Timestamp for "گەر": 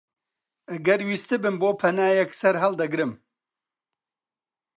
0.85-0.99